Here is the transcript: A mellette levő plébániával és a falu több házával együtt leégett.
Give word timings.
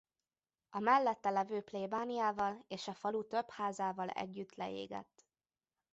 A 0.69 0.79
mellette 0.79 1.29
levő 1.29 1.61
plébániával 1.61 2.65
és 2.67 2.87
a 2.87 2.93
falu 2.93 3.27
több 3.27 3.49
házával 3.49 4.09
együtt 4.09 4.55
leégett. 4.55 5.25